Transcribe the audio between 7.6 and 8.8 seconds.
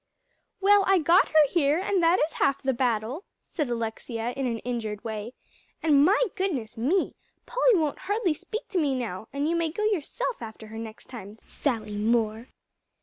won't hardly speak to